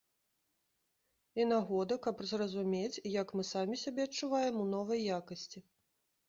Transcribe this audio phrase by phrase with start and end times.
[1.43, 5.59] І нагода, каб зразумець, як мы самі сябе адчуваем у новай якасці.